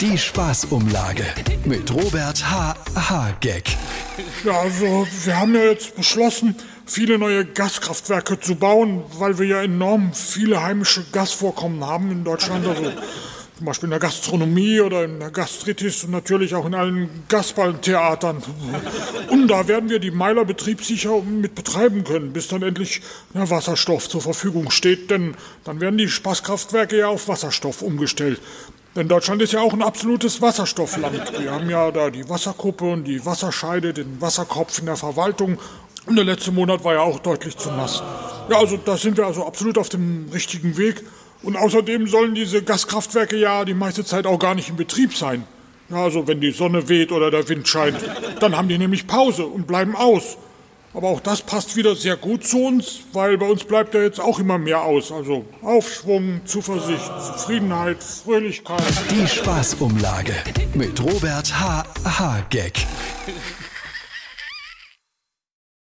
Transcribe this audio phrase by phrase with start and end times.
[0.00, 1.26] Die Spaßumlage
[1.66, 2.74] mit Robert H.
[2.94, 3.36] H.
[3.42, 3.64] Gag.
[4.44, 9.62] Ja, also wir haben ja jetzt beschlossen, viele neue Gaskraftwerke zu bauen, weil wir ja
[9.62, 12.66] enorm viele heimische Gasvorkommen haben in Deutschland.
[12.66, 12.92] Also
[13.60, 18.42] zum Beispiel in der Gastronomie oder in der Gastritis und natürlich auch in allen Gasballtheatern.
[19.28, 23.02] Und da werden wir die Meiler betriebssicher mit betreiben können, bis dann endlich
[23.34, 25.10] Wasserstoff zur Verfügung steht.
[25.10, 28.40] Denn dann werden die Spaßkraftwerke ja auf Wasserstoff umgestellt.
[28.96, 31.38] Denn Deutschland ist ja auch ein absolutes Wasserstoffland.
[31.38, 35.58] Wir haben ja da die Wasserkuppe und die Wasserscheide, den Wasserkopf in der Verwaltung.
[36.06, 38.02] Und der letzte Monat war ja auch deutlich zu nass.
[38.48, 41.04] Ja, also da sind wir also absolut auf dem richtigen Weg.
[41.42, 45.44] Und außerdem sollen diese Gaskraftwerke ja die meiste Zeit auch gar nicht in Betrieb sein.
[45.88, 47.98] Ja, also wenn die Sonne weht oder der Wind scheint,
[48.40, 50.36] dann haben die nämlich Pause und bleiben aus.
[50.92, 54.20] Aber auch das passt wieder sehr gut zu uns, weil bei uns bleibt ja jetzt
[54.20, 55.12] auch immer mehr aus.
[55.12, 58.82] Also Aufschwung, Zuversicht, Zufriedenheit, Fröhlichkeit.
[59.10, 60.34] Die Spaßumlage
[60.74, 61.84] mit Robert H.
[62.04, 62.46] H.
[62.50, 62.86] Gag.